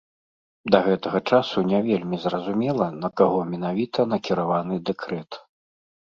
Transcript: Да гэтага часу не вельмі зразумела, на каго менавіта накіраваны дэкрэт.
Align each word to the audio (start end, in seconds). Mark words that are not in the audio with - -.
Да 0.75 0.77
гэтага 0.85 1.19
часу 1.33 1.57
не 1.71 1.81
вельмі 1.87 2.17
зразумела, 2.23 2.87
на 3.03 3.09
каго 3.21 3.43
менавіта 3.51 4.05
накіраваны 4.15 4.79
дэкрэт. 4.91 5.39